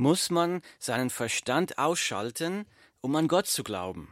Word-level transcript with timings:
muss 0.00 0.30
man 0.30 0.62
seinen 0.78 1.10
Verstand 1.10 1.78
ausschalten, 1.78 2.66
um 3.02 3.14
an 3.16 3.28
Gott 3.28 3.46
zu 3.46 3.62
glauben? 3.62 4.08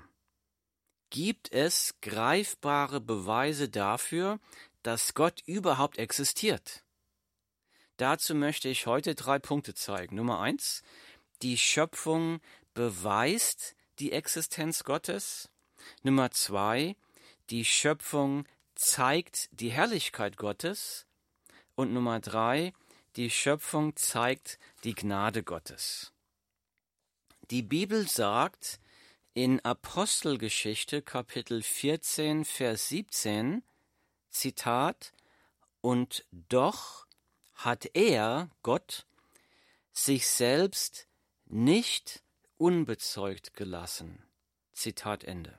Gibt 1.09 1.51
es 1.51 1.95
greifbare 2.03 3.01
Beweise 3.01 3.71
dafür, 3.71 4.39
dass 4.83 5.15
Gott 5.15 5.41
überhaupt 5.47 5.97
existiert? 5.97 6.85
Dazu 7.97 8.35
möchte 8.35 8.69
ich 8.69 8.87
heute 8.87 9.15
drei 9.15 9.39
Punkte 9.39 9.73
zeigen. 9.73 10.17
Nummer 10.17 10.41
eins, 10.41 10.83
die 11.41 11.57
Schöpfung 11.57 12.41
beweist 12.75 13.75
die 13.99 14.13
Existenz 14.13 14.85
Gottes. 14.85 15.49
Nummer 16.03 16.31
zwei, 16.31 16.97
die 17.49 17.65
Schöpfung 17.65 18.45
zeigt 18.75 19.49
die 19.53 19.71
Herrlichkeit 19.71 20.37
Gottes. 20.37 21.07
Und 21.75 21.95
Nummer 21.95 22.21
drei, 22.21 22.75
die 23.19 23.31
Schöpfung 23.31 23.97
zeigt 23.97 24.61
die 24.85 24.95
Gnade 24.95 25.43
Gottes. 25.43 26.13
Die 27.51 27.65
Bibel 27.65 28.07
sagt 28.07 28.79
in 29.35 29.59
Apostelgeschichte 29.65 31.03
Kapitel 31.03 31.65
14, 31.65 32.45
Vers 32.45 32.89
17, 32.91 33.65
Zitat, 34.31 35.15
und 35.81 36.27
doch 36.31 37.09
hat 37.55 37.91
er, 37.95 38.51
Gott, 38.63 39.05
sich 39.93 40.29
selbst 40.29 41.09
nicht 41.47 42.23
unbezeugt 42.57 43.53
gelassen. 43.55 44.23
Zitat 44.73 45.25
Ende. 45.25 45.59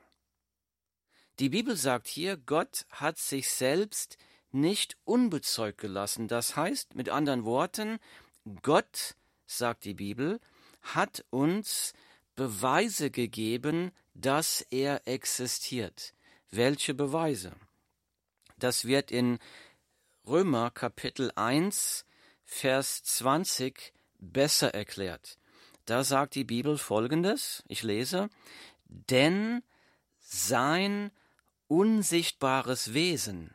Die 1.40 1.50
Bibel 1.50 1.76
sagt 1.76 2.08
hier, 2.08 2.38
Gott 2.38 2.86
hat 2.90 3.18
sich 3.18 3.50
selbst 3.50 4.18
nicht 4.52 4.98
unbezeugt 5.06 5.80
gelassen. 5.80 6.28
Das 6.28 6.56
heißt, 6.56 6.96
mit 6.96 7.10
anderen 7.10 7.46
Worten, 7.46 8.00
Gott, 8.62 9.16
sagt 9.46 9.86
die 9.86 9.94
Bibel, 9.94 10.40
hat 10.82 11.26
uns 11.30 11.94
Beweise 12.36 13.12
gegeben, 13.12 13.92
dass 14.14 14.62
er 14.62 15.08
existiert. 15.08 16.14
Welche 16.52 16.94
Beweise? 16.94 17.54
Das 18.58 18.86
wird 18.86 19.12
in 19.12 19.40
Römer 20.26 20.72
Kapitel 20.72 21.32
1, 21.36 22.06
Vers 22.44 23.04
20 23.04 23.94
besser 24.20 24.74
erklärt. 24.74 25.38
Da 25.86 26.04
sagt 26.04 26.36
die 26.36 26.44
Bibel 26.44 26.78
folgendes, 26.78 27.64
ich 27.68 27.84
lese, 27.84 28.30
denn 28.86 29.64
sein 30.20 31.12
unsichtbares 31.68 32.94
Wesen, 32.94 33.54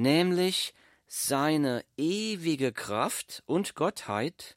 nämlich 0.00 0.74
seine 1.06 1.84
ewige 1.96 2.72
Kraft 2.72 3.42
und 3.46 3.74
Gottheit, 3.74 4.56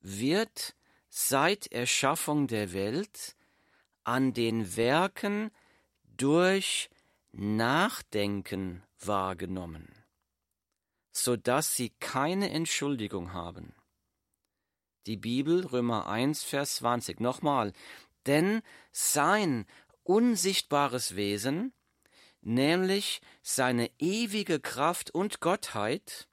wird 0.00 0.74
seit 1.08 1.72
Erschaffung 1.72 2.46
der 2.46 2.72
Welt 2.72 3.36
an 4.04 4.34
den 4.34 4.76
Werken 4.76 5.50
durch 6.16 6.90
Nachdenken 7.32 8.82
wahrgenommen, 9.00 9.88
so 11.12 11.36
dass 11.36 11.74
sie 11.74 11.90
keine 12.00 12.50
Entschuldigung 12.50 13.32
haben 13.32 13.74
die 15.06 15.16
Bibel, 15.16 15.64
Römer 15.64 16.06
1, 16.06 16.42
Vers 16.42 16.76
20. 16.76 17.20
Nochmal. 17.20 17.72
Denn 18.26 18.62
sein 18.90 19.66
unsichtbares 20.02 21.16
Wesen, 21.16 21.72
nämlich 22.46 23.20
seine 23.42 23.90
ewige 23.98 24.60
Kraft 24.60 25.10
und 25.10 25.40
Gottheit, 25.40 26.28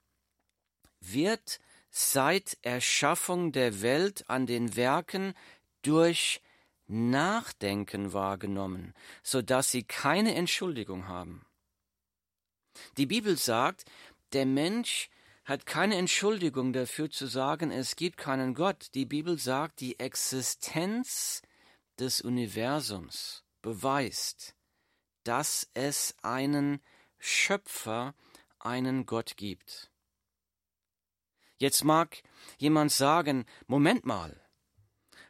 wird 1.00 1.60
seit 1.90 2.56
Erschaffung 2.62 3.52
der 3.52 3.82
Welt 3.82 4.24
an 4.28 4.46
den 4.46 4.76
Werken 4.76 5.34
durch 5.82 6.40
Nachdenken 6.86 8.12
wahrgenommen, 8.12 8.94
so 9.22 9.42
dass 9.42 9.70
sie 9.70 9.82
keine 9.82 10.34
Entschuldigung 10.34 11.08
haben. 11.08 11.44
Die 12.96 13.06
Bibel 13.06 13.36
sagt, 13.36 13.84
der 14.32 14.46
Mensch 14.46 15.10
hat 15.44 15.66
keine 15.66 15.96
Entschuldigung 15.96 16.72
dafür 16.72 17.10
zu 17.10 17.26
sagen, 17.26 17.70
es 17.70 17.96
gibt 17.96 18.16
keinen 18.16 18.54
Gott. 18.54 18.94
Die 18.94 19.04
Bibel 19.04 19.38
sagt, 19.38 19.80
die 19.80 19.98
Existenz 19.98 21.42
des 21.98 22.20
Universums 22.20 23.44
beweist, 23.62 24.53
dass 25.24 25.68
es 25.74 26.14
einen 26.22 26.80
Schöpfer, 27.18 28.14
einen 28.58 29.06
Gott 29.06 29.36
gibt. 29.36 29.90
Jetzt 31.58 31.84
mag 31.84 32.22
jemand 32.58 32.92
sagen, 32.92 33.46
Moment 33.66 34.04
mal, 34.04 34.40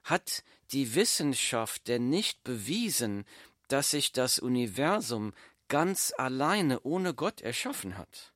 hat 0.03 0.45
die 0.73 0.95
Wissenschaft 0.95 1.89
denn 1.89 2.11
nicht 2.11 2.43
bewiesen, 2.45 3.25
dass 3.69 3.91
sich 3.91 4.13
das 4.13 4.39
Universum 4.39 5.33
ganz 5.69 6.13
alleine 6.17 6.81
ohne 6.83 7.15
Gott 7.15 7.41
erschaffen 7.41 7.97
hat? 7.97 8.33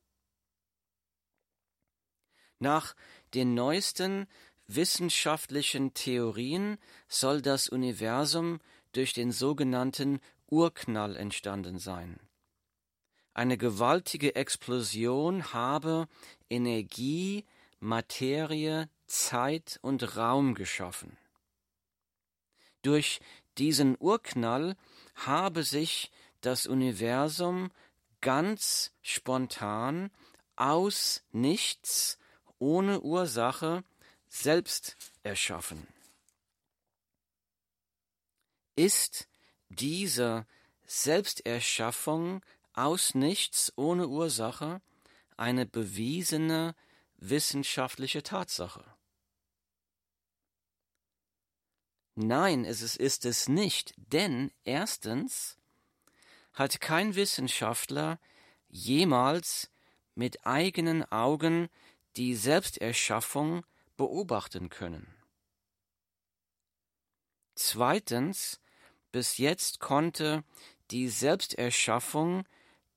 Nach 2.59 2.95
den 3.33 3.53
neuesten 3.53 4.27
wissenschaftlichen 4.67 5.93
Theorien 5.93 6.77
soll 7.07 7.41
das 7.41 7.69
Universum 7.69 8.59
durch 8.91 9.13
den 9.13 9.31
sogenannten 9.31 10.19
Urknall 10.51 11.15
entstanden 11.15 11.79
sein. 11.79 12.19
Eine 13.33 13.57
gewaltige 13.57 14.35
Explosion 14.35 15.53
habe 15.53 16.07
Energie, 16.49 17.45
Materie, 17.79 18.89
Zeit 19.07 19.79
und 19.81 20.17
Raum 20.17 20.55
geschaffen. 20.55 21.17
Durch 22.81 23.19
diesen 23.57 23.95
Urknall 23.99 24.75
habe 25.15 25.63
sich 25.63 26.11
das 26.41 26.67
Universum 26.67 27.71
ganz 28.21 28.91
spontan 29.01 30.11
aus 30.55 31.23
nichts 31.31 32.17
ohne 32.57 33.01
Ursache 33.01 33.83
selbst 34.27 34.97
erschaffen. 35.23 35.87
Ist 38.75 39.28
diese 39.69 40.45
Selbsterschaffung 40.85 42.43
aus 42.73 43.15
nichts 43.15 43.71
ohne 43.75 44.07
Ursache 44.07 44.81
eine 45.37 45.65
bewiesene 45.65 46.75
wissenschaftliche 47.17 48.23
Tatsache? 48.23 48.83
Nein, 52.15 52.65
es 52.65 52.81
ist 52.81 53.25
es 53.25 53.47
nicht, 53.47 53.93
denn 53.95 54.51
erstens 54.65 55.57
hat 56.53 56.81
kein 56.81 57.15
Wissenschaftler 57.15 58.19
jemals 58.67 59.71
mit 60.15 60.45
eigenen 60.45 61.09
Augen 61.11 61.69
die 62.17 62.35
Selbsterschaffung 62.35 63.65
beobachten 63.95 64.69
können. 64.69 65.07
Zweitens, 67.55 68.59
bis 69.11 69.37
jetzt 69.37 69.79
konnte 69.79 70.43
die 70.91 71.07
Selbsterschaffung 71.07 72.45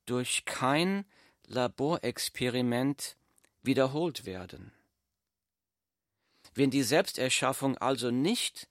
durch 0.06 0.44
kein 0.44 1.04
Laborexperiment 1.46 3.16
wiederholt 3.62 4.24
werden. 4.24 4.72
Wenn 6.54 6.70
die 6.70 6.82
Selbsterschaffung 6.82 7.78
also 7.78 8.10
nicht 8.10 8.68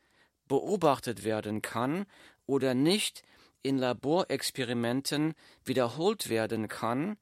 beobachtet 0.47 1.23
werden 1.23 1.61
kann 1.61 2.05
oder 2.45 2.73
nicht 2.73 3.23
in 3.63 3.77
Laborexperimenten 3.77 5.33
wiederholt 5.63 6.29
werden 6.29 6.67
kann, 6.67 7.17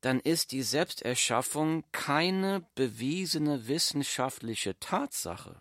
dann 0.00 0.20
ist 0.20 0.52
die 0.52 0.62
Selbsterschaffung 0.62 1.84
keine 1.92 2.64
bewiesene 2.74 3.66
wissenschaftliche 3.66 4.78
Tatsache, 4.78 5.60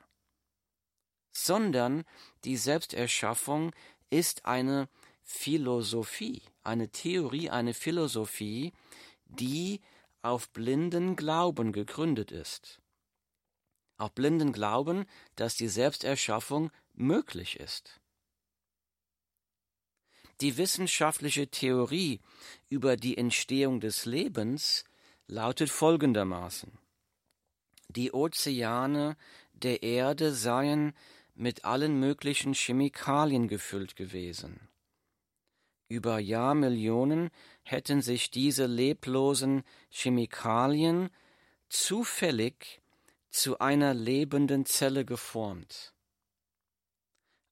sondern 1.32 2.04
die 2.44 2.58
Selbsterschaffung 2.58 3.74
ist 4.10 4.46
eine 4.46 4.90
Philosophie, 5.24 6.42
eine 6.64 6.90
Theorie, 6.90 7.50
eine 7.50 7.74
Philosophie, 7.74 8.74
die 9.26 9.82
auf 10.22 10.50
blinden 10.52 11.16
Glauben 11.16 11.72
gegründet 11.72 12.32
ist. 12.32 12.80
Auf 13.98 14.14
blinden 14.14 14.54
Glauben, 14.54 15.06
dass 15.36 15.56
die 15.56 15.68
Selbsterschaffung 15.68 16.72
möglich 16.94 17.60
ist. 17.60 18.00
Die 20.40 20.58
wissenschaftliche 20.58 21.48
Theorie 21.48 22.22
über 22.70 22.96
die 22.96 23.18
Entstehung 23.18 23.80
des 23.80 24.06
Lebens 24.06 24.84
lautet 25.28 25.70
folgendermaßen. 25.70 26.78
Die 27.90 28.14
Ozeane 28.14 29.18
der 29.54 29.82
Erde 29.82 30.34
seien 30.34 30.94
mit 31.38 31.66
allen 31.66 32.00
möglichen 32.00 32.54
Chemikalien 32.54 33.48
gefüllt 33.48 33.96
gewesen. 33.96 34.68
Über 35.90 36.20
Jahrmillionen 36.20 37.30
hätten 37.64 38.02
sich 38.02 38.30
diese 38.30 38.66
leblosen 38.66 39.64
Chemikalien 39.90 41.10
zufällig 41.70 42.82
zu 43.30 43.60
einer 43.60 43.94
lebenden 43.94 44.66
Zelle 44.66 45.06
geformt. 45.06 45.94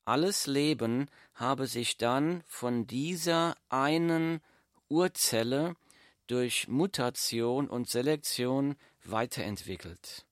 Alles 0.03 0.47
Leben 0.47 1.09
habe 1.33 1.67
sich 1.67 1.97
dann 1.97 2.43
von 2.45 2.87
dieser 2.87 3.55
einen 3.69 4.41
Urzelle 4.87 5.75
durch 6.27 6.67
Mutation 6.67 7.67
und 7.69 7.89
Selektion 7.89 8.75
weiterentwickelt. 9.03 10.24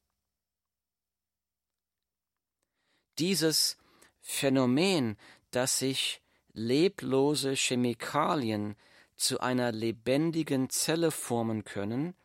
Dieses 3.19 3.77
Phänomen, 4.21 5.17
dass 5.51 5.79
sich 5.79 6.21
leblose 6.53 7.53
Chemikalien 7.55 8.75
zu 9.15 9.39
einer 9.39 9.71
lebendigen 9.71 10.69
Zelle 10.69 11.11
formen 11.11 11.63
können, 11.63 12.15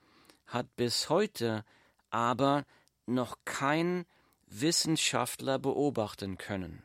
hat 0.46 0.76
bis 0.76 1.08
heute 1.10 1.64
aber 2.10 2.64
noch 3.06 3.36
kein 3.44 4.06
Wissenschaftler 4.46 5.58
beobachten 5.58 6.38
können. 6.38 6.82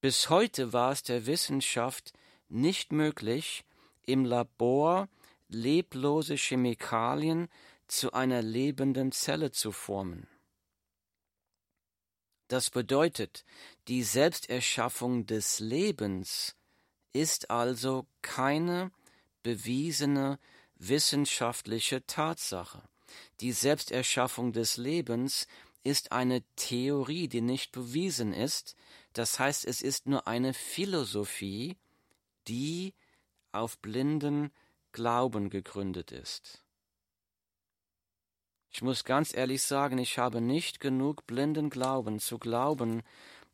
Bis 0.00 0.30
heute 0.30 0.72
war 0.72 0.90
es 0.90 1.04
der 1.04 1.26
Wissenschaft 1.26 2.12
nicht 2.48 2.92
möglich, 2.92 3.64
im 4.04 4.24
Labor 4.24 5.08
leblose 5.48 6.34
Chemikalien 6.34 7.48
zu 7.86 8.12
einer 8.12 8.42
lebenden 8.42 9.12
Zelle 9.12 9.52
zu 9.52 9.70
formen. 9.70 10.26
Das 12.52 12.68
bedeutet, 12.68 13.46
die 13.88 14.02
Selbsterschaffung 14.02 15.24
des 15.24 15.58
Lebens 15.58 16.54
ist 17.14 17.50
also 17.50 18.06
keine 18.20 18.92
bewiesene 19.42 20.38
wissenschaftliche 20.74 22.06
Tatsache. 22.06 22.82
Die 23.40 23.52
Selbsterschaffung 23.52 24.52
des 24.52 24.76
Lebens 24.76 25.46
ist 25.82 26.12
eine 26.12 26.42
Theorie, 26.56 27.26
die 27.26 27.40
nicht 27.40 27.72
bewiesen 27.72 28.34
ist, 28.34 28.76
das 29.14 29.38
heißt 29.38 29.64
es 29.64 29.80
ist 29.80 30.06
nur 30.06 30.28
eine 30.28 30.52
Philosophie, 30.52 31.78
die 32.48 32.92
auf 33.52 33.78
blinden 33.78 34.52
Glauben 34.92 35.48
gegründet 35.48 36.12
ist. 36.12 36.62
Ich 38.74 38.80
muss 38.80 39.04
ganz 39.04 39.34
ehrlich 39.34 39.62
sagen, 39.62 39.98
ich 39.98 40.18
habe 40.18 40.40
nicht 40.40 40.80
genug 40.80 41.26
blinden 41.26 41.68
Glauben 41.68 42.18
zu 42.18 42.38
glauben, 42.38 43.02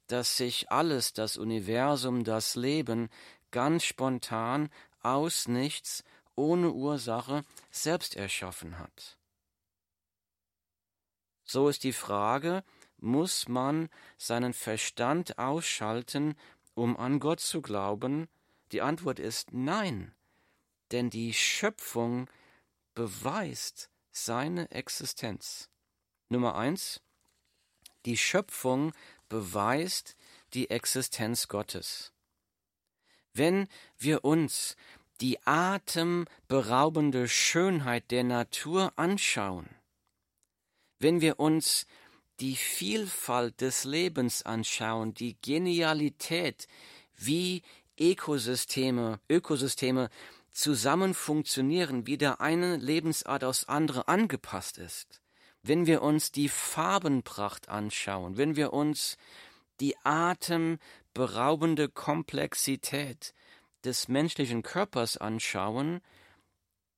dass 0.07 0.37
sich 0.37 0.71
alles, 0.71 1.13
das 1.13 1.37
Universum, 1.37 2.23
das 2.23 2.55
Leben, 2.55 3.09
ganz 3.51 3.85
spontan, 3.85 4.71
aus 5.03 5.49
nichts, 5.49 6.05
ohne 6.37 6.71
Ursache, 6.71 7.45
selbst 7.71 8.15
erschaffen 8.15 8.79
hat. 8.79 9.19
So 11.45 11.69
ist 11.69 11.83
die 11.83 11.93
Frage, 11.93 12.63
muss 12.99 13.49
man 13.49 13.89
seinen 14.19 14.53
Verstand 14.53 15.37
ausschalten, 15.39 16.37
um 16.75 16.97
an 16.97 17.19
Gott 17.19 17.41
zu 17.41 17.61
glauben? 17.61 18.29
Die 18.71 18.83
Antwort 18.83 19.19
ist 19.19 19.53
nein, 19.53 20.15
denn 20.93 21.11
die 21.11 21.33
Schöpfung 21.35 22.31
beweist 22.95 23.91
seine 24.25 24.71
Existenz. 24.71 25.69
Nummer 26.29 26.57
eins, 26.57 27.01
die 28.07 28.17
Schöpfung 28.17 28.93
beweist 29.29 30.17
die 30.55 30.71
Existenz 30.71 31.49
Gottes. 31.49 32.13
Wenn 33.33 33.69
wir 33.99 34.25
uns 34.25 34.77
die 35.21 35.39
atemberaubende 35.47 37.29
Schönheit 37.29 38.11
der 38.11 38.25
Natur 38.25 38.93
anschauen, 38.97 39.69
wenn 40.99 41.21
wir 41.21 41.39
uns 41.39 41.87
die 42.41 42.57
Vielfalt 42.57 43.61
des 43.61 43.85
Lebens 43.85 44.43
anschauen, 44.43 45.15
die 45.15 45.37
Genialität, 45.41 46.69
wie 47.17 47.63
Ökosysteme, 47.99 49.21
Ökosysteme 49.29 50.09
zusammen 50.59 51.15
funktionieren, 51.15 52.09
wie 52.09 52.19
der 52.19 52.41
eine 52.41 52.77
Lebensart 52.77 53.45
aus 53.45 53.69
andere 53.69 54.09
angepasst 54.09 54.77
ist. 54.77 55.23
Wenn 55.63 55.87
wir 55.87 56.03
uns 56.03 56.33
die 56.33 56.49
Farbenpracht 56.49 57.69
anschauen, 57.69 58.37
wenn 58.37 58.57
wir 58.57 58.73
uns 58.73 59.17
die 59.79 59.97
atemberaubende 60.03 61.89
Komplexität 61.89 63.35
des 63.85 64.09
menschlichen 64.09 64.63
Körpers 64.63 65.17
anschauen, 65.17 66.01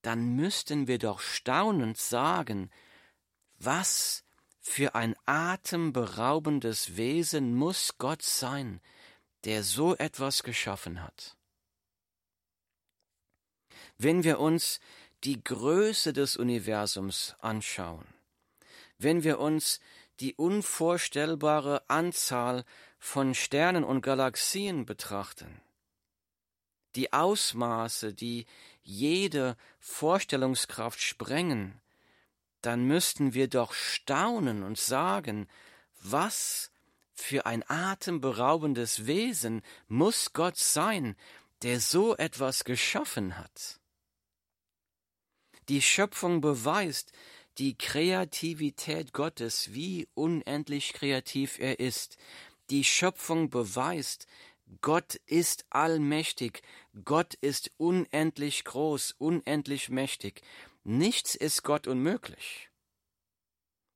dann 0.01 0.35
müssten 0.37 0.87
wir 0.87 0.99
doch 0.99 1.21
staunend 1.21 1.99
sagen, 1.99 2.71
was 3.59 4.25
für 4.59 4.95
ein 4.95 5.15
atemberaubendes 5.27 6.97
Wesen 6.97 7.55
muss 7.55 7.99
Gott 7.99 8.23
sein, 8.23 8.81
der 9.45 9.63
so 9.63 9.95
etwas 9.97 10.43
geschaffen 10.43 11.03
hat. 11.03 11.37
Wenn 14.02 14.25
wir 14.25 14.41
uns 14.41 14.81
die 15.25 15.44
Größe 15.44 16.14
des 16.14 16.38
Universums 16.38 17.37
anschauen, 17.38 18.06
wenn 18.97 19.25
wir 19.25 19.38
uns 19.38 19.79
die 20.20 20.35
unvorstellbare 20.35 21.82
Anzahl 21.87 22.64
von 22.99 23.35
Sternen 23.35 23.85
und 23.85 24.00
Galaxien 24.00 24.87
betrachten, 24.87 25.61
die 26.94 27.12
Ausmaße, 27.12 28.14
die 28.14 28.47
jede 28.82 29.55
Vorstellungskraft 29.81 31.03
sprengen, 31.03 31.79
dann 32.62 32.87
müssten 32.87 33.35
wir 33.35 33.49
doch 33.49 33.75
staunen 33.75 34.62
und 34.62 34.79
sagen, 34.79 35.46
was 36.00 36.70
für 37.12 37.44
ein 37.44 37.69
atemberaubendes 37.69 39.05
Wesen 39.05 39.61
muss 39.88 40.32
Gott 40.32 40.56
sein, 40.56 41.17
der 41.61 41.81
so 41.81 42.17
etwas 42.17 42.64
geschaffen 42.64 43.37
hat. 43.37 43.80
Die 45.69 45.83
Schöpfung 45.83 46.41
beweist 46.41 47.12
die 47.59 47.77
Kreativität 47.77 49.12
Gottes, 49.12 49.73
wie 49.75 50.09
unendlich 50.15 50.93
kreativ 50.93 51.59
er 51.59 51.79
ist. 51.79 52.17
Die 52.71 52.85
Schöpfung 52.85 53.51
beweist, 53.51 54.27
Gott 54.81 55.17
ist 55.27 55.67
allmächtig, 55.71 56.62
Gott 57.05 57.35
ist 57.35 57.73
unendlich 57.77 58.65
groß, 58.65 59.17
unendlich 59.19 59.91
mächtig. 59.91 60.43
Nichts 60.85 61.35
ist 61.35 61.65
Gott 61.65 61.87
unmöglich. 61.87 62.71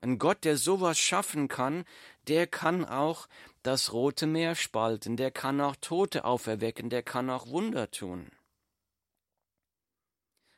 Ein 0.00 0.19
Gott, 0.19 0.44
der 0.44 0.58
sowas 0.58 0.99
schaffen 0.99 1.49
kann, 1.49 1.84
der 2.28 2.46
kann 2.46 2.84
auch 2.84 3.26
das 3.62 3.93
Rote 3.94 4.26
Meer 4.26 4.55
spalten, 4.55 5.17
der 5.17 5.31
kann 5.31 5.60
auch 5.62 5.77
Tote 5.77 6.27
auferwecken, 6.27 6.91
der 6.91 7.03
kann 7.03 7.31
auch 7.31 7.46
Wunder 7.46 7.91
tun. 7.91 8.31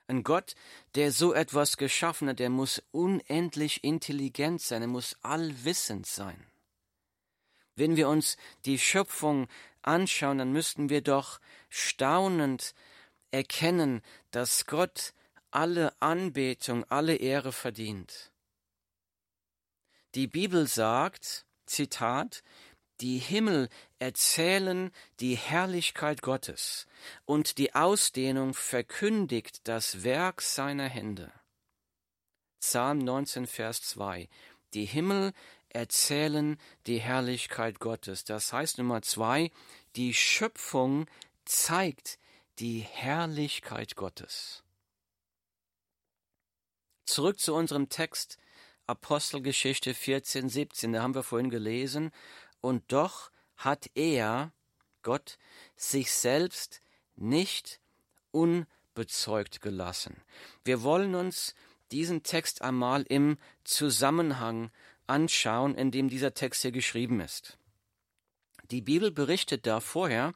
Ein 0.08 0.22
Gott, 0.22 0.54
der 0.94 1.10
so 1.10 1.32
etwas 1.32 1.76
geschaffen 1.76 2.28
hat, 2.28 2.38
der 2.38 2.50
muss 2.50 2.82
unendlich 2.92 3.82
intelligent 3.82 4.60
sein, 4.60 4.82
er 4.82 4.88
muss 4.88 5.16
allwissend 5.22 6.06
sein. 6.06 6.46
Wenn 7.75 7.96
wir 7.96 8.08
uns 8.08 8.36
die 8.64 8.78
Schöpfung 8.78 9.48
anschauen, 9.82 10.38
dann 10.38 10.52
müssten 10.52 10.88
wir 10.88 11.02
doch 11.02 11.40
staunend 11.68 12.75
erkennen, 13.30 14.02
dass 14.30 14.66
Gott 14.66 15.12
alle 15.50 16.00
Anbetung, 16.00 16.84
alle 16.84 17.16
Ehre 17.16 17.52
verdient. 17.52 18.30
Die 20.14 20.26
Bibel 20.26 20.66
sagt, 20.66 21.44
Zitat, 21.66 22.42
die 23.00 23.19
Himmel 23.19 23.69
erzählen 23.99 24.91
die 25.21 25.37
Herrlichkeit 25.37 26.23
Gottes 26.23 26.87
und 27.25 27.59
die 27.59 27.75
Ausdehnung 27.75 28.55
verkündigt 28.55 29.61
das 29.65 30.03
Werk 30.03 30.43
seiner 30.43 30.88
Hände. 30.88 31.33
Psalm 32.61 32.99
19, 32.99 33.47
Vers 33.47 33.83
2. 33.83 34.29
Die 34.75 34.87
Himmel 34.87 35.33
erzählen 35.69 36.59
die 36.87 36.99
Herrlichkeit 36.99 37.81
Gottes. 37.81 38.25
Das 38.25 38.53
heißt 38.53 38.79
Nummer 38.79 39.03
zwei, 39.03 39.50
die 39.95 40.15
Schöpfung 40.15 41.07
zeigt 41.45 42.19
die 42.59 42.81
Herrlichkeit 42.81 43.95
Gottes. 43.95 44.65
Zurück 47.05 47.38
zu 47.38 47.55
unserem 47.55 47.88
Text 47.88 48.38
Apostelgeschichte 48.87 49.95
14, 49.95 50.49
17, 50.49 50.93
da 50.93 51.03
haben 51.03 51.15
wir 51.15 51.25
vorhin 51.25 51.50
gelesen, 51.50 52.12
und 52.66 52.92
doch 52.92 53.30
hat 53.56 53.88
er, 53.94 54.52
Gott, 55.02 55.38
sich 55.76 56.12
selbst 56.12 56.82
nicht 57.14 57.80
unbezeugt 58.32 59.61
gelassen. 59.62 60.20
Wir 60.64 60.82
wollen 60.82 61.14
uns 61.14 61.54
diesen 61.92 62.25
Text 62.25 62.62
einmal 62.62 63.02
im 63.02 63.38
Zusammenhang 63.62 64.73
anschauen, 65.06 65.76
in 65.76 65.92
dem 65.92 66.08
dieser 66.08 66.35
Text 66.35 66.62
hier 66.62 66.73
geschrieben 66.73 67.20
ist. 67.20 67.56
Die 68.73 68.82
Bibel 68.82 69.12
berichtet 69.12 69.64
da 69.66 69.78
vorher, 69.78 70.35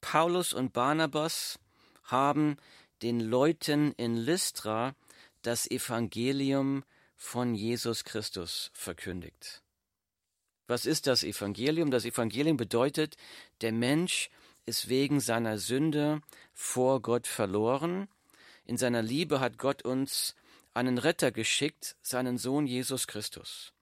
Paulus 0.00 0.52
und 0.52 0.72
Barnabas 0.72 1.60
haben 2.02 2.56
den 3.02 3.20
Leuten 3.20 3.92
in 3.92 4.16
Lystra 4.16 4.96
das 5.42 5.70
Evangelium 5.70 6.82
von 7.14 7.54
Jesus 7.54 8.02
Christus 8.02 8.72
verkündigt. 8.74 9.62
Was 10.70 10.86
ist 10.86 11.08
das 11.08 11.24
Evangelium? 11.24 11.90
Das 11.90 12.04
Evangelium 12.04 12.56
bedeutet, 12.56 13.16
der 13.60 13.72
Mensch 13.72 14.30
ist 14.66 14.88
wegen 14.88 15.18
seiner 15.18 15.58
Sünde 15.58 16.20
vor 16.52 17.02
Gott 17.02 17.26
verloren. 17.26 18.06
In 18.66 18.76
seiner 18.76 19.02
Liebe 19.02 19.40
hat 19.40 19.58
Gott 19.58 19.84
uns 19.84 20.36
einen 20.72 20.98
Retter 20.98 21.32
geschickt, 21.32 21.96
seinen 22.02 22.38
Sohn 22.38 22.68
Jesus 22.68 23.08
Christus. 23.08 23.72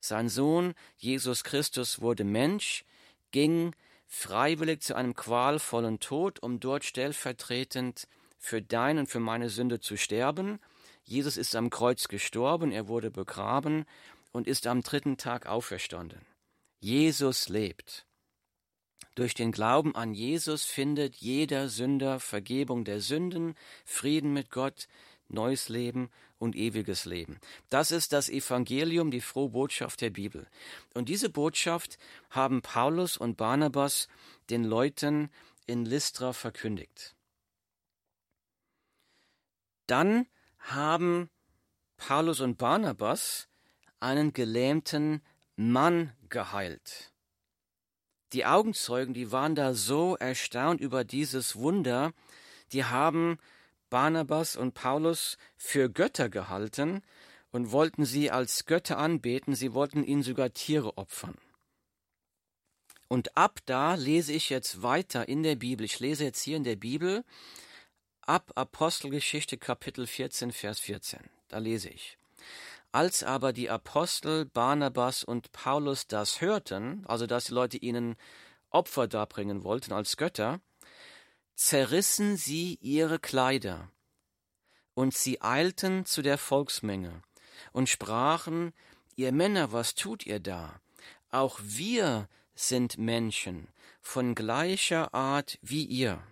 Sein 0.00 0.30
Sohn 0.30 0.72
Jesus 0.96 1.44
Christus 1.44 2.00
wurde 2.00 2.24
Mensch, 2.24 2.86
ging 3.30 3.76
freiwillig 4.06 4.80
zu 4.80 4.96
einem 4.96 5.14
qualvollen 5.14 6.00
Tod, 6.00 6.42
um 6.42 6.60
dort 6.60 6.86
stellvertretend 6.86 8.08
für 8.38 8.62
dein 8.62 8.96
und 8.96 9.10
für 9.10 9.20
meine 9.20 9.50
Sünde 9.50 9.80
zu 9.80 9.98
sterben. 9.98 10.60
Jesus 11.04 11.36
ist 11.36 11.54
am 11.54 11.68
Kreuz 11.68 12.08
gestorben, 12.08 12.72
er 12.72 12.88
wurde 12.88 13.10
begraben 13.10 13.84
und 14.32 14.46
ist 14.46 14.66
am 14.66 14.82
dritten 14.82 15.16
Tag 15.16 15.46
auferstanden. 15.46 16.26
Jesus 16.80 17.48
lebt. 17.48 18.06
Durch 19.14 19.34
den 19.34 19.52
Glauben 19.52 19.94
an 19.94 20.14
Jesus 20.14 20.64
findet 20.64 21.16
jeder 21.16 21.68
Sünder 21.68 22.18
Vergebung 22.18 22.84
der 22.84 23.00
Sünden, 23.00 23.54
Frieden 23.84 24.32
mit 24.32 24.50
Gott, 24.50 24.88
neues 25.28 25.68
Leben 25.68 26.10
und 26.38 26.56
ewiges 26.56 27.04
Leben. 27.04 27.38
Das 27.68 27.90
ist 27.90 28.12
das 28.12 28.28
Evangelium, 28.28 29.10
die 29.10 29.20
frohe 29.20 29.50
Botschaft 29.50 30.00
der 30.00 30.10
Bibel. 30.10 30.48
Und 30.94 31.08
diese 31.08 31.28
Botschaft 31.28 31.98
haben 32.30 32.62
Paulus 32.62 33.16
und 33.16 33.36
Barnabas 33.36 34.08
den 34.50 34.64
Leuten 34.64 35.30
in 35.66 35.84
Lystra 35.84 36.32
verkündigt. 36.32 37.14
Dann 39.86 40.26
haben 40.58 41.28
Paulus 41.96 42.40
und 42.40 42.56
Barnabas 42.56 43.48
einen 44.02 44.32
gelähmten 44.32 45.22
Mann 45.56 46.12
geheilt. 46.28 47.12
Die 48.32 48.46
Augenzeugen, 48.46 49.14
die 49.14 49.30
waren 49.30 49.54
da 49.54 49.74
so 49.74 50.16
erstaunt 50.16 50.80
über 50.80 51.04
dieses 51.04 51.56
Wunder, 51.56 52.12
die 52.72 52.84
haben 52.84 53.38
Barnabas 53.90 54.56
und 54.56 54.72
Paulus 54.72 55.36
für 55.56 55.90
Götter 55.90 56.30
gehalten 56.30 57.02
und 57.50 57.72
wollten 57.72 58.06
sie 58.06 58.30
als 58.30 58.64
Götter 58.64 58.96
anbeten, 58.96 59.54
sie 59.54 59.74
wollten 59.74 60.02
ihnen 60.02 60.22
sogar 60.22 60.52
Tiere 60.54 60.96
opfern. 60.96 61.36
Und 63.08 63.36
ab 63.36 63.60
da 63.66 63.94
lese 63.94 64.32
ich 64.32 64.48
jetzt 64.48 64.82
weiter 64.82 65.28
in 65.28 65.42
der 65.42 65.56
Bibel. 65.56 65.84
Ich 65.84 66.00
lese 66.00 66.24
jetzt 66.24 66.40
hier 66.42 66.56
in 66.56 66.64
der 66.64 66.76
Bibel 66.76 67.24
ab 68.22 68.52
Apostelgeschichte 68.54 69.58
Kapitel 69.58 70.06
14, 70.06 70.50
Vers 70.50 70.80
14. 70.80 71.20
Da 71.48 71.58
lese 71.58 71.90
ich. 71.90 72.16
Als 72.92 73.22
aber 73.22 73.54
die 73.54 73.70
Apostel 73.70 74.44
Barnabas 74.44 75.24
und 75.24 75.50
Paulus 75.52 76.06
das 76.06 76.42
hörten, 76.42 77.04
also 77.06 77.26
dass 77.26 77.46
die 77.46 77.54
Leute 77.54 77.78
ihnen 77.78 78.16
Opfer 78.68 79.08
darbringen 79.08 79.64
wollten 79.64 79.92
als 79.92 80.18
Götter, 80.18 80.60
zerrissen 81.54 82.36
sie 82.36 82.78
ihre 82.82 83.18
Kleider, 83.18 83.90
und 84.94 85.14
sie 85.14 85.40
eilten 85.40 86.04
zu 86.04 86.20
der 86.20 86.36
Volksmenge 86.36 87.22
und 87.72 87.88
sprachen, 87.88 88.72
ihr 89.16 89.32
Männer, 89.32 89.72
was 89.72 89.94
tut 89.94 90.26
ihr 90.26 90.40
da? 90.40 90.80
Auch 91.30 91.58
wir 91.62 92.28
sind 92.54 92.98
Menschen 92.98 93.68
von 94.02 94.34
gleicher 94.34 95.14
Art 95.14 95.58
wie 95.62 95.84
ihr 95.84 96.22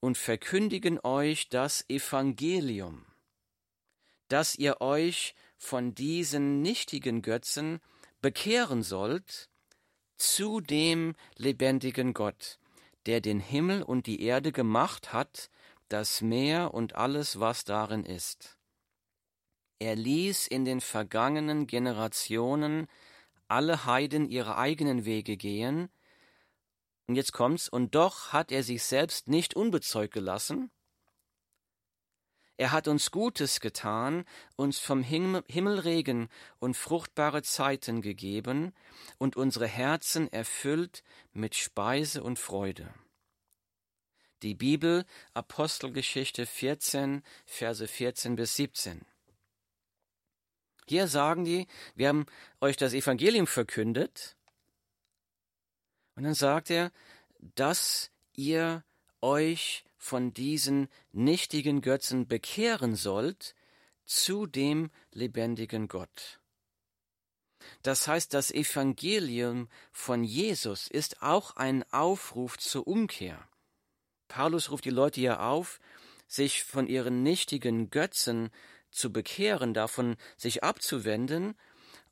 und 0.00 0.18
verkündigen 0.18 0.98
euch 1.04 1.48
das 1.48 1.88
Evangelium, 1.88 3.06
dass 4.28 4.56
ihr 4.56 4.80
euch 4.80 5.34
von 5.56 5.94
diesen 5.94 6.62
nichtigen 6.62 7.22
Götzen 7.22 7.80
bekehren 8.20 8.82
sollt 8.82 9.48
zu 10.16 10.60
dem 10.60 11.14
lebendigen 11.36 12.14
Gott, 12.14 12.58
der 13.06 13.20
den 13.20 13.40
Himmel 13.40 13.82
und 13.82 14.06
die 14.06 14.22
Erde 14.22 14.52
gemacht 14.52 15.12
hat, 15.12 15.50
das 15.88 16.20
Meer 16.20 16.74
und 16.74 16.94
alles, 16.94 17.38
was 17.38 17.64
darin 17.64 18.04
ist. 18.04 18.58
Er 19.78 19.94
ließ 19.94 20.46
in 20.46 20.64
den 20.64 20.80
vergangenen 20.80 21.66
Generationen 21.66 22.88
alle 23.48 23.84
Heiden 23.84 24.28
ihre 24.28 24.56
eigenen 24.56 25.04
Wege 25.04 25.36
gehen, 25.36 25.90
und 27.06 27.14
jetzt 27.14 27.32
kommt's, 27.32 27.68
und 27.68 27.94
doch 27.94 28.32
hat 28.32 28.50
er 28.50 28.64
sich 28.64 28.82
selbst 28.82 29.28
nicht 29.28 29.54
unbezeugt 29.54 30.12
gelassen. 30.12 30.72
Er 32.58 32.72
hat 32.72 32.88
uns 32.88 33.10
Gutes 33.10 33.60
getan, 33.60 34.24
uns 34.56 34.78
vom 34.78 35.02
Himmel 35.02 35.78
Regen 35.78 36.28
und 36.58 36.74
fruchtbare 36.74 37.42
Zeiten 37.42 38.00
gegeben 38.00 38.72
und 39.18 39.36
unsere 39.36 39.66
Herzen 39.66 40.32
erfüllt 40.32 41.02
mit 41.32 41.54
Speise 41.54 42.22
und 42.22 42.38
Freude. 42.38 42.94
Die 44.42 44.54
Bibel, 44.54 45.04
Apostelgeschichte 45.34 46.46
14, 46.46 47.22
Verse 47.44 47.86
14 47.86 48.36
bis 48.36 48.54
17. 48.56 49.04
Hier 50.86 51.08
sagen 51.08 51.44
die, 51.44 51.66
wir 51.94 52.08
haben 52.08 52.26
euch 52.60 52.76
das 52.76 52.92
Evangelium 52.92 53.46
verkündet. 53.46 54.36
Und 56.14 56.22
dann 56.22 56.34
sagt 56.34 56.70
er, 56.70 56.92
dass 57.38 58.10
ihr 58.34 58.84
euch 59.20 59.85
von 59.98 60.32
diesen 60.32 60.88
nichtigen 61.12 61.80
Götzen 61.80 62.26
bekehren 62.26 62.96
sollt 62.96 63.54
zu 64.04 64.46
dem 64.46 64.90
lebendigen 65.12 65.88
Gott. 65.88 66.40
Das 67.82 68.06
heißt, 68.06 68.32
das 68.34 68.50
Evangelium 68.50 69.68
von 69.92 70.22
Jesus 70.22 70.88
ist 70.88 71.22
auch 71.22 71.56
ein 71.56 71.84
Aufruf 71.92 72.58
zur 72.58 72.86
Umkehr. 72.86 73.48
Paulus 74.28 74.70
ruft 74.70 74.84
die 74.84 74.90
Leute 74.90 75.20
ja 75.20 75.48
auf, 75.48 75.80
sich 76.28 76.64
von 76.64 76.86
ihren 76.86 77.22
nichtigen 77.22 77.90
Götzen 77.90 78.50
zu 78.90 79.12
bekehren, 79.12 79.74
davon 79.74 80.16
sich 80.36 80.64
abzuwenden 80.64 81.56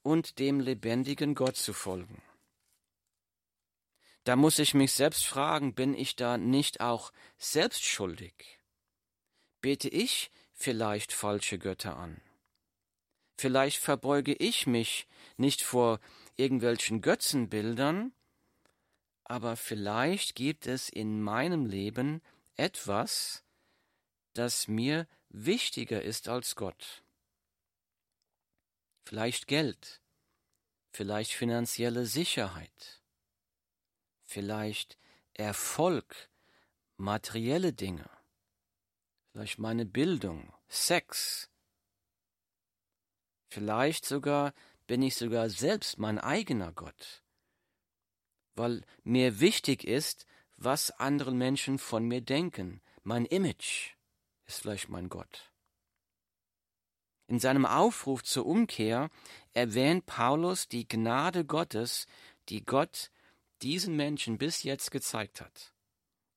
und 0.02 0.38
dem 0.38 0.60
lebendigen 0.60 1.34
Gott 1.34 1.56
zu 1.56 1.72
folgen. 1.72 2.22
Da 4.24 4.36
muss 4.36 4.58
ich 4.58 4.72
mich 4.72 4.92
selbst 4.92 5.26
fragen, 5.26 5.74
bin 5.74 5.94
ich 5.94 6.16
da 6.16 6.38
nicht 6.38 6.80
auch 6.80 7.12
selbst 7.36 7.84
schuldig? 7.84 8.58
Bete 9.60 9.88
ich 9.88 10.30
vielleicht 10.54 11.12
falsche 11.12 11.58
Götter 11.58 11.96
an? 11.96 12.20
Vielleicht 13.38 13.78
verbeuge 13.78 14.32
ich 14.34 14.66
mich 14.66 15.06
nicht 15.36 15.62
vor 15.62 16.00
irgendwelchen 16.36 17.02
Götzenbildern, 17.02 18.12
aber 19.24 19.56
vielleicht 19.56 20.34
gibt 20.34 20.66
es 20.66 20.88
in 20.88 21.22
meinem 21.22 21.66
Leben 21.66 22.22
etwas, 22.56 23.44
das 24.32 24.68
mir 24.68 25.06
wichtiger 25.28 26.02
ist 26.02 26.28
als 26.28 26.56
Gott. 26.56 27.02
Vielleicht 29.06 29.48
Geld, 29.48 30.00
vielleicht 30.92 31.32
finanzielle 31.32 32.06
Sicherheit, 32.06 33.03
vielleicht 34.34 34.98
Erfolg, 35.32 36.28
materielle 36.96 37.72
Dinge, 37.72 38.08
vielleicht 39.32 39.58
meine 39.58 39.86
Bildung, 39.86 40.52
Sex, 40.68 41.48
vielleicht 43.48 44.04
sogar 44.04 44.52
bin 44.86 45.02
ich 45.02 45.16
sogar 45.16 45.48
selbst 45.48 45.98
mein 45.98 46.18
eigener 46.18 46.72
Gott 46.72 47.24
weil 48.54 48.82
mir 49.02 49.40
wichtig 49.40 49.84
ist, 49.84 50.26
was 50.56 50.90
andere 50.92 51.32
Menschen 51.32 51.78
von 51.78 52.06
mir 52.06 52.20
denken. 52.20 52.80
Mein 53.02 53.24
Image 53.26 53.94
ist 54.46 54.60
vielleicht 54.60 54.88
mein 54.88 55.08
Gott. 55.08 55.50
In 57.26 57.40
seinem 57.40 57.66
Aufruf 57.66 58.22
zur 58.22 58.46
Umkehr 58.46 59.10
erwähnt 59.52 60.06
Paulus 60.06 60.68
die 60.68 60.86
Gnade 60.86 61.44
Gottes, 61.44 62.06
die 62.48 62.64
Gott 62.64 63.10
diesen 63.62 63.96
Menschen 63.96 64.38
bis 64.38 64.62
jetzt 64.62 64.90
gezeigt 64.90 65.40
hat, 65.40 65.72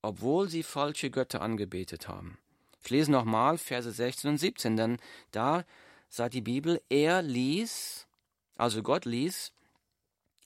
obwohl 0.01 0.49
sie 0.49 0.63
falsche 0.63 1.09
Götter 1.09 1.41
angebetet 1.41 2.07
haben. 2.07 2.37
Ich 2.83 2.89
lese 2.89 3.11
nochmal 3.11 3.57
Verse 3.57 3.91
16 3.91 4.29
und 4.31 4.37
17, 4.37 4.77
denn 4.77 4.97
da 5.31 5.65
sagt 6.09 6.33
die 6.33 6.41
Bibel, 6.41 6.81
er 6.89 7.21
ließ, 7.21 8.07
also 8.55 8.81
Gott 8.81 9.05
ließ, 9.05 9.51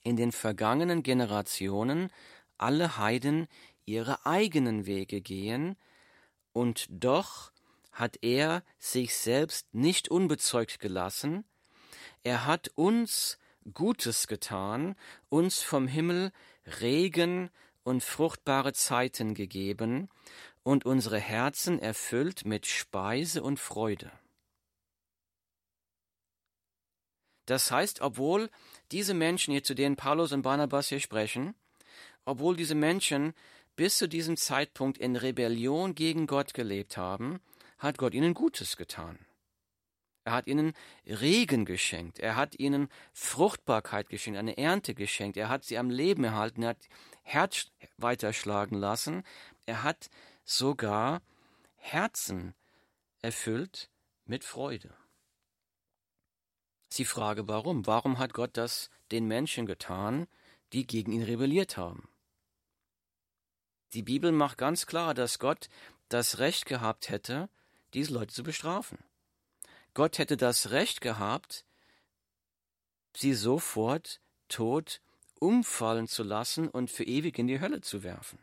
in 0.03 0.15
den 0.15 0.31
vergangenen 0.31 1.03
Generationen 1.03 2.11
alle 2.57 2.97
Heiden 2.97 3.47
ihre 3.85 4.25
eigenen 4.25 4.85
Wege 4.85 5.21
gehen, 5.21 5.75
und 6.53 6.87
doch 6.89 7.51
hat 7.91 8.17
er 8.21 8.63
sich 8.77 9.15
selbst 9.15 9.73
nicht 9.73 10.09
unbezeugt 10.09 10.79
gelassen, 10.79 11.45
er 12.23 12.45
hat 12.45 12.71
uns 12.75 13.37
Gutes 13.73 14.27
getan, 14.27 14.95
uns 15.29 15.61
vom 15.61 15.87
Himmel 15.87 16.31
Regen 16.65 17.49
und 17.83 18.03
fruchtbare 18.03 18.73
Zeiten 18.73 19.33
gegeben 19.33 20.09
und 20.63 20.85
unsere 20.85 21.19
Herzen 21.19 21.79
erfüllt 21.79 22.45
mit 22.45 22.67
Speise 22.67 23.41
und 23.41 23.59
Freude. 23.59 24.11
Das 27.45 27.71
heißt, 27.71 28.01
obwohl 28.01 28.49
diese 28.91 29.13
Menschen 29.13 29.51
hier, 29.51 29.63
zu 29.63 29.73
denen 29.73 29.95
Paulus 29.95 30.31
und 30.31 30.43
Barnabas 30.43 30.89
hier 30.89 30.99
sprechen, 30.99 31.55
obwohl 32.23 32.55
diese 32.55 32.75
Menschen 32.75 33.33
bis 33.75 33.97
zu 33.97 34.07
diesem 34.07 34.37
Zeitpunkt 34.37 34.97
in 34.97 35.15
Rebellion 35.15 35.95
gegen 35.95 36.27
Gott 36.27 36.53
gelebt 36.53 36.97
haben, 36.97 37.41
hat 37.79 37.97
Gott 37.97 38.13
ihnen 38.13 38.35
Gutes 38.35 38.77
getan. 38.77 39.17
Er 40.23 40.33
hat 40.33 40.47
ihnen 40.47 40.73
Regen 41.05 41.65
geschenkt, 41.65 42.19
er 42.19 42.35
hat 42.35 42.59
ihnen 42.59 42.89
Fruchtbarkeit 43.11 44.09
geschenkt, 44.09 44.37
eine 44.37 44.57
Ernte 44.57 44.93
geschenkt, 44.93 45.35
er 45.35 45.49
hat 45.49 45.63
sie 45.63 45.79
am 45.79 45.89
Leben 45.89 46.23
erhalten, 46.23 46.61
er 46.61 46.69
hat 46.69 46.89
Herz 47.23 47.71
weiterschlagen 47.97 48.77
lassen, 48.77 49.23
er 49.65 49.81
hat 49.81 50.09
sogar 50.43 51.21
Herzen 51.75 52.53
erfüllt 53.21 53.89
mit 54.25 54.43
Freude. 54.43 54.93
Sie 56.89 57.05
frage 57.05 57.47
warum? 57.47 57.87
Warum 57.87 58.19
hat 58.19 58.33
Gott 58.33 58.57
das 58.57 58.89
den 59.11 59.25
Menschen 59.25 59.65
getan, 59.65 60.27
die 60.73 60.85
gegen 60.85 61.13
ihn 61.13 61.23
rebelliert 61.23 61.77
haben? 61.77 62.09
Die 63.93 64.03
Bibel 64.03 64.31
macht 64.31 64.57
ganz 64.57 64.85
klar, 64.85 65.13
dass 65.13 65.39
Gott 65.39 65.67
das 66.09 66.39
Recht 66.39 66.65
gehabt 66.65 67.09
hätte, 67.09 67.49
diese 67.93 68.13
Leute 68.13 68.33
zu 68.33 68.43
bestrafen. 68.43 68.99
Gott 69.93 70.17
hätte 70.17 70.37
das 70.37 70.71
Recht 70.71 71.01
gehabt, 71.01 71.65
sie 73.15 73.33
sofort 73.33 74.21
tot 74.47 75.01
umfallen 75.39 76.07
zu 76.07 76.23
lassen 76.23 76.69
und 76.69 76.91
für 76.91 77.03
ewig 77.03 77.37
in 77.39 77.47
die 77.47 77.59
Hölle 77.59 77.81
zu 77.81 78.03
werfen. 78.03 78.39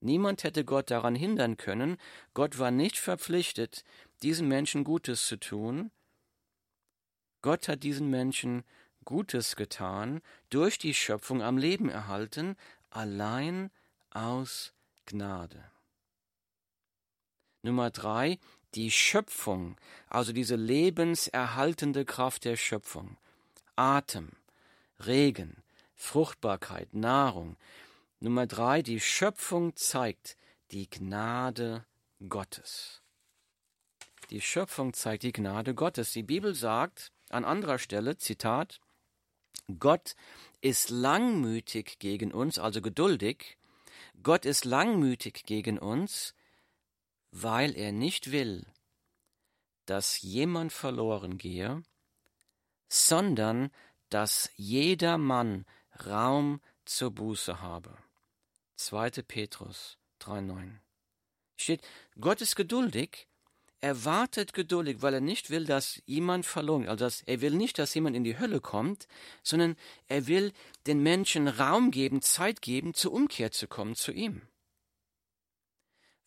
Niemand 0.00 0.44
hätte 0.44 0.64
Gott 0.64 0.90
daran 0.90 1.14
hindern 1.14 1.56
können, 1.56 1.98
Gott 2.34 2.58
war 2.58 2.70
nicht 2.70 2.98
verpflichtet, 2.98 3.84
diesen 4.22 4.48
Menschen 4.48 4.84
Gutes 4.84 5.26
zu 5.26 5.38
tun. 5.38 5.90
Gott 7.42 7.68
hat 7.68 7.82
diesen 7.82 8.08
Menschen 8.08 8.64
Gutes 9.04 9.56
getan, 9.56 10.20
durch 10.50 10.78
die 10.78 10.94
Schöpfung 10.94 11.42
am 11.42 11.58
Leben 11.58 11.88
erhalten, 11.88 12.56
allein 12.90 13.70
aus 14.10 14.72
Gnade. 15.06 15.70
Nummer 17.62 17.90
drei, 17.90 18.38
die 18.74 18.90
Schöpfung, 18.90 19.76
also 20.08 20.32
diese 20.32 20.56
lebenserhaltende 20.56 22.04
Kraft 22.04 22.44
der 22.44 22.56
Schöpfung. 22.56 23.16
Atem, 23.76 24.30
Regen, 24.98 25.62
Fruchtbarkeit, 25.96 26.94
Nahrung. 26.94 27.56
Nummer 28.20 28.46
drei, 28.46 28.82
die 28.82 29.00
Schöpfung 29.00 29.74
zeigt 29.76 30.36
die 30.72 30.88
Gnade 30.88 31.84
Gottes. 32.28 33.02
Die 34.30 34.40
Schöpfung 34.40 34.92
zeigt 34.92 35.24
die 35.24 35.32
Gnade 35.32 35.74
Gottes. 35.74 36.12
Die 36.12 36.22
Bibel 36.22 36.54
sagt 36.54 37.12
an 37.30 37.44
anderer 37.44 37.78
Stelle, 37.78 38.16
Zitat, 38.16 38.80
Gott 39.78 40.14
ist 40.60 40.90
langmütig 40.90 41.98
gegen 41.98 42.32
uns, 42.32 42.58
also 42.58 42.80
geduldig. 42.80 43.56
Gott 44.22 44.44
ist 44.44 44.64
langmütig 44.64 45.44
gegen 45.46 45.78
uns, 45.78 46.34
weil 47.30 47.76
er 47.76 47.92
nicht 47.92 48.32
will, 48.32 48.66
dass 49.86 50.20
jemand 50.20 50.72
verloren 50.72 51.38
gehe, 51.38 51.82
sondern 52.88 53.70
dass 54.08 54.50
jeder 54.56 55.18
Mann 55.18 55.64
Raum 56.06 56.60
zur 56.84 57.12
Buße 57.12 57.60
habe. 57.60 57.96
2. 58.76 59.22
Petrus 59.22 59.98
3,9 60.20 60.78
steht, 61.56 61.82
Gott 62.18 62.40
ist 62.40 62.56
geduldig, 62.56 63.28
er 63.82 64.04
wartet 64.04 64.52
geduldig, 64.52 65.00
weil 65.00 65.14
er 65.14 65.20
nicht 65.20 65.50
will, 65.50 65.64
dass 65.64 66.02
jemand 66.04 66.44
verloren, 66.44 66.88
also 66.88 67.04
dass 67.04 67.22
er 67.22 67.40
will 67.40 67.54
nicht, 67.54 67.78
dass 67.78 67.94
jemand 67.94 68.14
in 68.14 68.24
die 68.24 68.38
Hölle 68.38 68.60
kommt, 68.60 69.06
sondern 69.42 69.76
er 70.06 70.26
will 70.26 70.52
den 70.86 71.02
Menschen 71.02 71.48
Raum 71.48 71.90
geben, 71.90 72.20
Zeit 72.20 72.60
geben, 72.60 72.92
zur 72.92 73.12
Umkehr 73.12 73.52
zu 73.52 73.68
kommen 73.68 73.94
zu 73.94 74.12
ihm. 74.12 74.42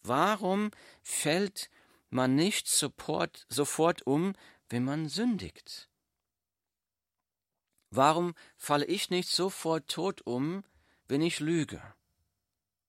Warum 0.03 0.71
fällt 1.01 1.69
man 2.09 2.35
nicht 2.35 2.67
sofort, 2.67 3.45
sofort 3.49 4.05
um, 4.05 4.33
wenn 4.69 4.83
man 4.83 5.07
sündigt? 5.07 5.89
Warum 7.89 8.33
falle 8.57 8.85
ich 8.85 9.09
nicht 9.09 9.29
sofort 9.29 9.87
tot 9.87 10.21
um, 10.21 10.63
wenn 11.07 11.21
ich 11.21 11.39
lüge? 11.39 11.81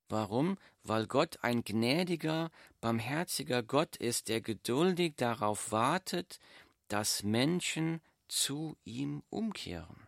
Warum? 0.09 0.59
Weil 0.83 1.07
Gott 1.07 1.39
ein 1.43 1.63
gnädiger, 1.63 2.51
barmherziger 2.81 3.63
Gott 3.63 3.97
ist, 3.97 4.29
der 4.29 4.41
geduldig 4.41 5.15
darauf 5.17 5.73
wartet, 5.73 6.41
dass 6.89 7.23
Menschen 7.23 8.01
zu 8.29 8.77
ihm 8.85 9.23
umkehren. 9.31 10.04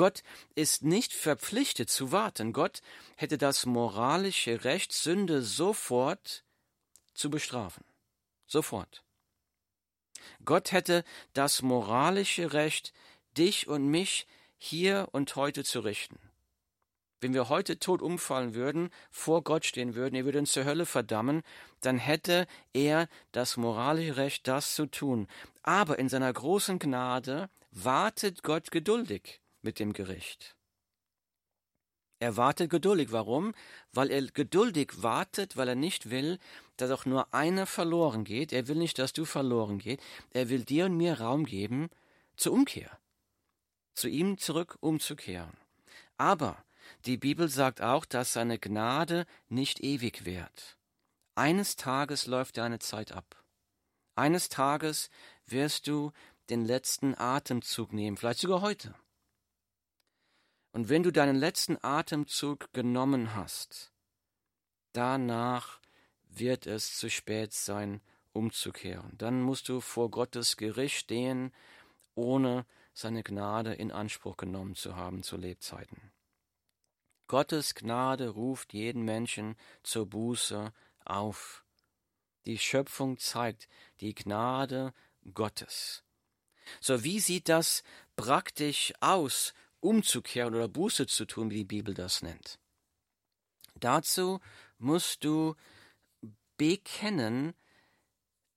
Gott 0.00 0.22
ist 0.54 0.82
nicht 0.82 1.12
verpflichtet 1.12 1.90
zu 1.90 2.10
warten. 2.10 2.54
Gott 2.54 2.80
hätte 3.16 3.36
das 3.36 3.66
moralische 3.66 4.64
Recht, 4.64 4.94
Sünde 4.94 5.42
sofort 5.42 6.42
zu 7.12 7.28
bestrafen. 7.28 7.84
Sofort. 8.46 9.04
Gott 10.42 10.72
hätte 10.72 11.04
das 11.34 11.60
moralische 11.60 12.54
Recht, 12.54 12.94
dich 13.36 13.68
und 13.68 13.88
mich 13.88 14.26
hier 14.56 15.06
und 15.12 15.36
heute 15.36 15.64
zu 15.64 15.80
richten. 15.80 16.18
Wenn 17.20 17.34
wir 17.34 17.50
heute 17.50 17.78
tot 17.78 18.00
umfallen 18.00 18.54
würden, 18.54 18.88
vor 19.10 19.44
Gott 19.44 19.66
stehen 19.66 19.94
würden, 19.94 20.14
er 20.14 20.24
würde 20.24 20.38
uns 20.38 20.52
zur 20.52 20.64
Hölle 20.64 20.86
verdammen, 20.86 21.42
dann 21.82 21.98
hätte 21.98 22.46
er 22.72 23.06
das 23.32 23.58
moralische 23.58 24.16
Recht, 24.16 24.48
das 24.48 24.74
zu 24.74 24.86
tun. 24.86 25.28
Aber 25.62 25.98
in 25.98 26.08
seiner 26.08 26.32
großen 26.32 26.78
Gnade 26.78 27.50
wartet 27.70 28.42
Gott 28.42 28.70
geduldig 28.70 29.42
mit 29.62 29.78
dem 29.78 29.92
Gericht. 29.92 30.56
Er 32.20 32.36
wartet 32.36 32.70
geduldig. 32.70 33.12
Warum? 33.12 33.54
Weil 33.92 34.10
er 34.10 34.22
geduldig 34.22 35.02
wartet, 35.02 35.56
weil 35.56 35.68
er 35.68 35.74
nicht 35.74 36.10
will, 36.10 36.38
dass 36.76 36.90
auch 36.90 37.06
nur 37.06 37.32
einer 37.32 37.66
verloren 37.66 38.24
geht. 38.24 38.52
Er 38.52 38.68
will 38.68 38.76
nicht, 38.76 38.98
dass 38.98 39.14
du 39.14 39.24
verloren 39.24 39.78
geht. 39.78 40.00
Er 40.30 40.50
will 40.50 40.64
dir 40.64 40.84
und 40.84 40.96
mir 40.96 41.20
Raum 41.20 41.46
geben 41.46 41.88
zur 42.36 42.52
Umkehr. 42.52 42.98
Zu 43.94 44.08
ihm 44.08 44.36
zurück 44.36 44.76
umzukehren. 44.80 45.56
Aber 46.18 46.62
die 47.06 47.16
Bibel 47.16 47.48
sagt 47.48 47.80
auch, 47.80 48.04
dass 48.04 48.34
seine 48.34 48.58
Gnade 48.58 49.26
nicht 49.48 49.80
ewig 49.80 50.26
währt. 50.26 50.76
Eines 51.34 51.76
Tages 51.76 52.26
läuft 52.26 52.58
deine 52.58 52.80
Zeit 52.80 53.12
ab. 53.12 53.42
Eines 54.14 54.50
Tages 54.50 55.08
wirst 55.46 55.86
du 55.86 56.12
den 56.50 56.66
letzten 56.66 57.14
Atemzug 57.16 57.94
nehmen, 57.94 58.18
vielleicht 58.18 58.40
sogar 58.40 58.60
heute. 58.60 58.94
Und 60.72 60.88
wenn 60.88 61.02
du 61.02 61.10
deinen 61.10 61.36
letzten 61.36 61.78
Atemzug 61.82 62.72
genommen 62.72 63.34
hast, 63.34 63.92
danach 64.92 65.80
wird 66.28 66.66
es 66.66 66.96
zu 66.96 67.10
spät 67.10 67.52
sein, 67.52 68.00
umzukehren. 68.32 69.16
Dann 69.18 69.42
musst 69.42 69.68
du 69.68 69.80
vor 69.80 70.10
Gottes 70.10 70.56
Gericht 70.56 70.96
stehen, 70.96 71.52
ohne 72.14 72.66
seine 72.92 73.22
Gnade 73.22 73.74
in 73.74 73.90
Anspruch 73.90 74.36
genommen 74.36 74.74
zu 74.76 74.96
haben 74.96 75.22
zu 75.22 75.36
Lebzeiten. 75.36 76.12
Gottes 77.26 77.74
Gnade 77.74 78.28
ruft 78.28 78.72
jeden 78.72 79.02
Menschen 79.02 79.56
zur 79.82 80.06
Buße 80.06 80.72
auf. 81.04 81.64
Die 82.44 82.58
Schöpfung 82.58 83.18
zeigt 83.18 83.68
die 84.00 84.14
Gnade 84.14 84.92
Gottes. 85.34 86.02
So 86.80 87.04
wie 87.04 87.20
sieht 87.20 87.48
das 87.48 87.82
praktisch 88.16 88.92
aus 89.00 89.54
umzukehren 89.80 90.54
oder 90.54 90.68
Buße 90.68 91.06
zu 91.06 91.24
tun, 91.24 91.50
wie 91.50 91.56
die 91.56 91.64
Bibel 91.64 91.94
das 91.94 92.22
nennt. 92.22 92.58
Dazu 93.74 94.40
musst 94.78 95.24
du 95.24 95.54
bekennen, 96.56 97.54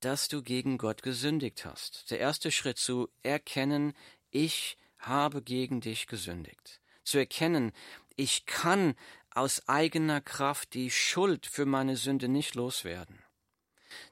dass 0.01 0.27
du 0.27 0.43
gegen 0.43 0.77
Gott 0.77 1.01
gesündigt 1.01 1.65
hast. 1.65 2.11
Der 2.11 2.19
erste 2.19 2.51
Schritt 2.51 2.77
zu 2.77 3.09
erkennen, 3.21 3.93
ich 4.31 4.77
habe 4.97 5.41
gegen 5.41 5.79
dich 5.79 6.07
gesündigt. 6.07 6.81
Zu 7.03 7.17
erkennen, 7.17 7.71
ich 8.15 8.45
kann 8.45 8.95
aus 9.31 9.67
eigener 9.67 10.21
Kraft 10.21 10.73
die 10.73 10.91
Schuld 10.91 11.45
für 11.45 11.65
meine 11.65 11.95
Sünde 11.95 12.27
nicht 12.27 12.55
loswerden. 12.55 13.23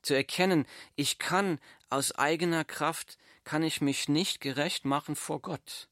Zu 0.02 0.13
erkennen, 0.13 0.65
ich 0.95 1.19
kann 1.19 1.60
aus 1.89 2.13
eigener 2.13 2.63
Kraft, 2.63 3.17
kann 3.43 3.63
ich 3.63 3.82
mich 3.82 4.08
nicht 4.08 4.39
gerecht 4.39 4.86
machen 4.86 5.15
vor 5.15 5.41
Gott 5.41 5.89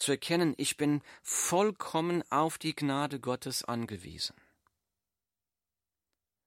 zu 0.00 0.12
erkennen, 0.12 0.54
ich 0.56 0.76
bin 0.76 1.02
vollkommen 1.22 2.24
auf 2.30 2.58
die 2.58 2.74
Gnade 2.74 3.20
Gottes 3.20 3.64
angewiesen. 3.64 4.34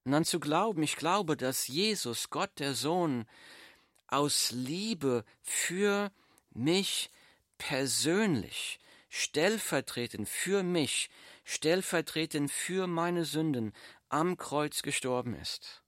Und 0.04 0.12
dann 0.12 0.26
zu 0.26 0.40
glauben, 0.40 0.84
ich 0.84 0.98
glaube, 0.98 1.38
dass 1.38 1.68
Jesus, 1.68 2.30
Gott 2.30 2.52
der 2.60 2.74
Sohn, 2.74 3.26
aus 4.08 4.52
Liebe 4.52 5.24
für 5.42 6.12
mich 6.50 7.10
persönlich, 7.58 8.80
stellvertretend 9.10 10.28
für 10.28 10.64
mich, 10.64 11.10
stellvertretend 11.46 12.52
für 12.52 12.88
meine 12.88 13.24
Sünden 13.24 13.72
am 14.10 14.36
Kreuz 14.36 14.82
gestorben 14.82 15.36
ist. 15.36 15.84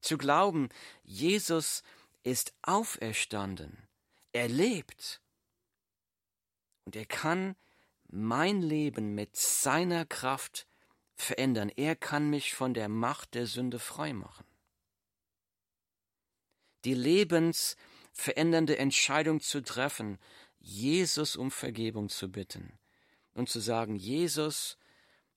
Zu 0.00 0.16
glauben, 0.16 0.70
Jesus 1.02 1.82
ist 2.22 2.54
auferstanden, 2.62 3.76
Er 4.32 4.48
lebt. 4.48 5.20
Und 6.90 6.96
er 6.96 7.06
kann 7.06 7.54
mein 8.08 8.62
Leben 8.62 9.14
mit 9.14 9.36
seiner 9.36 10.04
Kraft 10.04 10.66
verändern. 11.14 11.68
Er 11.68 11.94
kann 11.94 12.28
mich 12.28 12.52
von 12.52 12.74
der 12.74 12.88
Macht 12.88 13.34
der 13.34 13.46
Sünde 13.46 13.78
freimachen. 13.78 14.44
Die 16.84 16.94
lebensverändernde 16.94 18.76
Entscheidung 18.76 19.40
zu 19.40 19.62
treffen, 19.62 20.18
Jesus 20.58 21.36
um 21.36 21.52
Vergebung 21.52 22.08
zu 22.08 22.32
bitten 22.32 22.76
und 23.34 23.48
zu 23.48 23.60
sagen, 23.60 23.94
Jesus, 23.94 24.76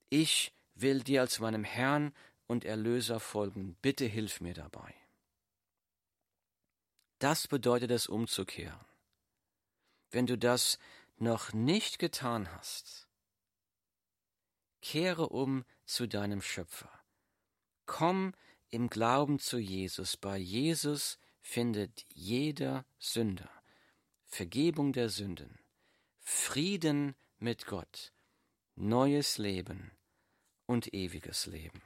ich 0.09 0.55
will 0.73 1.03
dir 1.03 1.21
als 1.21 1.39
meinem 1.39 1.63
Herrn 1.63 2.15
und 2.47 2.65
Erlöser 2.65 3.19
folgen, 3.19 3.77
bitte 3.83 4.05
hilf 4.05 4.41
mir 4.41 4.55
dabei. 4.55 4.91
Das 7.19 7.47
bedeutet 7.47 7.91
es 7.91 8.07
umzukehren. 8.07 8.83
Wenn 10.09 10.25
du 10.25 10.35
das 10.35 10.79
noch 11.23 11.53
nicht 11.53 11.99
getan 11.99 12.51
hast, 12.51 13.07
kehre 14.81 15.29
um 15.29 15.65
zu 15.85 16.07
deinem 16.07 16.41
Schöpfer. 16.41 16.91
Komm 17.85 18.33
im 18.69 18.89
Glauben 18.89 19.39
zu 19.39 19.57
Jesus. 19.57 20.17
Bei 20.17 20.37
Jesus 20.37 21.17
findet 21.41 22.05
jeder 22.09 22.85
Sünder 22.99 23.49
Vergebung 24.25 24.93
der 24.93 25.09
Sünden, 25.09 25.59
Frieden 26.19 27.15
mit 27.37 27.67
Gott, 27.67 28.13
neues 28.75 29.37
Leben 29.37 29.91
und 30.65 30.91
ewiges 30.91 31.45
Leben. 31.45 31.83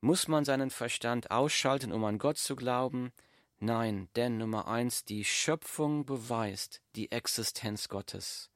Muss 0.00 0.28
man 0.28 0.44
seinen 0.44 0.70
Verstand 0.70 1.32
ausschalten, 1.32 1.90
um 1.90 2.04
an 2.04 2.18
Gott 2.18 2.38
zu 2.38 2.54
glauben? 2.54 3.12
Nein, 3.60 4.08
denn 4.14 4.38
Nummer 4.38 4.68
eins, 4.68 5.04
die 5.04 5.24
Schöpfung 5.24 6.04
beweist 6.04 6.80
die 6.94 7.10
Existenz 7.10 7.88
Gottes. 7.88 8.50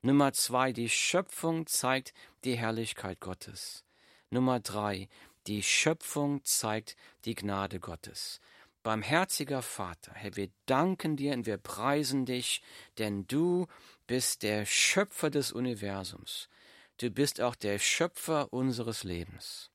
Nummer 0.00 0.32
zwei, 0.32 0.72
die 0.72 0.88
Schöpfung 0.88 1.66
zeigt 1.66 2.14
die 2.44 2.56
Herrlichkeit 2.56 3.20
Gottes. 3.20 3.84
Nummer 4.30 4.60
drei, 4.60 5.08
die 5.46 5.62
Schöpfung 5.62 6.42
zeigt 6.44 6.96
die 7.24 7.34
Gnade 7.34 7.80
Gottes. 7.80 8.40
Barmherziger 8.82 9.62
Vater, 9.62 10.12
Herr, 10.14 10.36
wir 10.36 10.48
danken 10.64 11.16
dir 11.16 11.34
und 11.34 11.44
wir 11.44 11.58
preisen 11.58 12.24
dich, 12.24 12.62
denn 12.98 13.26
du 13.26 13.66
bist 14.06 14.42
der 14.42 14.64
Schöpfer 14.64 15.28
des 15.28 15.52
Universums. 15.52 16.48
Du 16.98 17.10
bist 17.10 17.40
auch 17.40 17.56
der 17.56 17.78
Schöpfer 17.78 18.52
unseres 18.52 19.04
Lebens. 19.04 19.70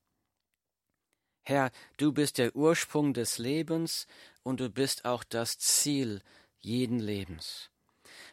Herr, 1.52 1.72
du 1.98 2.14
bist 2.14 2.38
der 2.38 2.56
Ursprung 2.56 3.14
des 3.14 3.38
Lebens 3.38 4.08
und 4.42 4.62
du 4.62 4.70
bist 4.70 5.04
auch 5.04 5.26
das 5.26 5.60
Ziel 5.60 6.22
jeden 6.62 6.98
Lebens. 6.98 7.70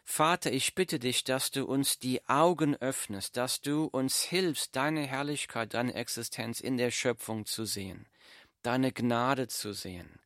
Vater, 0.05 0.53
ich 0.53 0.77
bitte 0.77 1.01
dich, 1.01 1.25
dass 1.25 1.51
du 1.51 1.65
uns 1.65 1.99
die 1.99 2.25
Augen 2.29 2.77
öffnest, 2.77 3.37
dass 3.37 3.61
du 3.61 3.87
uns 3.87 4.23
hilfst, 4.23 4.77
deine 4.77 5.05
Herrlichkeit, 5.05 5.75
deine 5.75 5.95
Existenz 5.95 6.61
in 6.61 6.77
der 6.77 6.93
Schöpfung 6.93 7.45
zu 7.45 7.65
sehen, 7.65 8.07
deine 8.63 8.93
Gnade 8.93 9.49
zu 9.49 9.73
sehen. 9.73 10.21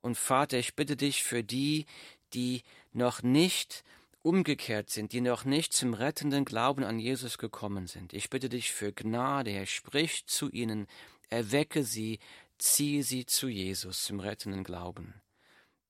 Und 0.00 0.18
Vater, 0.18 0.58
ich 0.58 0.74
bitte 0.74 0.96
dich 0.96 1.22
für 1.22 1.44
die, 1.44 1.86
die 2.32 2.64
noch 2.92 3.22
nicht 3.22 3.84
umgekehrt 4.22 4.90
sind, 4.90 5.12
die 5.12 5.20
noch 5.20 5.44
nicht 5.44 5.72
zum 5.72 5.94
rettenden 5.94 6.44
Glauben 6.44 6.82
an 6.82 6.98
Jesus 6.98 7.38
gekommen 7.38 7.86
sind. 7.86 8.12
Ich 8.12 8.28
bitte 8.28 8.48
dich 8.48 8.72
für 8.72 8.92
Gnade, 8.92 9.50
er 9.50 9.66
spricht 9.66 10.28
zu 10.28 10.50
ihnen, 10.50 10.88
erwecke 11.30 11.84
sie, 11.84 12.18
ziehe 12.58 13.02
sie 13.02 13.26
zu 13.26 13.48
Jesus, 13.48 14.04
zum 14.04 14.20
rettenden 14.20 14.64
Glauben. 14.64 15.20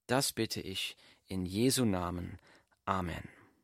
Das 0.07 0.33
bitte 0.33 0.61
ich 0.61 0.95
in 1.27 1.45
Jesu 1.45 1.85
Namen. 1.85 2.39
Amen. 2.85 3.34